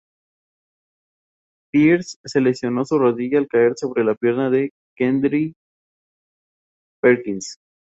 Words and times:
Pierce 1.71 2.17
se 2.25 2.41
lesionó 2.41 2.85
su 2.85 2.97
rodilla 2.97 3.37
al 3.37 3.47
caer 3.47 3.73
sobre 3.77 4.03
la 4.03 4.15
pierna 4.15 4.49
de 4.49 4.71
Kendrick 4.97 5.53
Perkins. 7.03 7.59